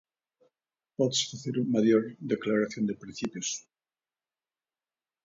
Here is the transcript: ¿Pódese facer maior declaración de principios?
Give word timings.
¿Pódese 0.97 1.25
facer 1.31 1.55
maior 1.75 2.03
declaración 2.33 2.83
de 2.89 2.99
principios? 3.03 3.49